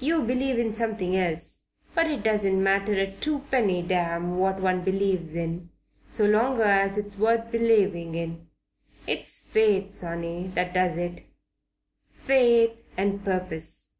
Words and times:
You 0.00 0.22
believe 0.22 0.58
in 0.58 0.72
something 0.72 1.14
else. 1.14 1.62
But 1.94 2.08
it 2.08 2.24
doesn't 2.24 2.60
matter 2.60 2.94
a 2.94 3.12
tuppenny 3.16 3.82
damn 3.82 4.36
what 4.36 4.60
one 4.60 4.82
believes 4.82 5.36
in, 5.36 5.70
so 6.10 6.24
long 6.26 6.60
as 6.60 6.98
it's 6.98 7.16
worth 7.16 7.52
believing 7.52 8.16
in. 8.16 8.48
It's 9.06 9.38
faith, 9.38 9.92
sonny, 9.92 10.48
that 10.56 10.74
does 10.74 10.96
it. 10.96 11.22
Faith 12.24 12.72
and 12.96 13.24
purpose." 13.24 13.90